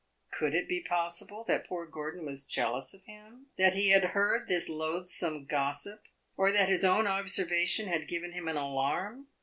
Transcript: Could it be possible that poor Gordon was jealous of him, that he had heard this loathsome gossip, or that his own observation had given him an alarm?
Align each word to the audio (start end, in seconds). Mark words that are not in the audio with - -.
Could 0.31 0.55
it 0.55 0.67
be 0.67 0.81
possible 0.81 1.43
that 1.43 1.67
poor 1.67 1.85
Gordon 1.85 2.25
was 2.25 2.43
jealous 2.43 2.91
of 2.95 3.03
him, 3.03 3.51
that 3.57 3.75
he 3.75 3.89
had 3.91 4.03
heard 4.15 4.47
this 4.47 4.67
loathsome 4.67 5.45
gossip, 5.45 6.05
or 6.35 6.51
that 6.51 6.67
his 6.67 6.83
own 6.83 7.05
observation 7.05 7.85
had 7.87 8.07
given 8.07 8.31
him 8.31 8.47
an 8.47 8.57
alarm? 8.57 9.27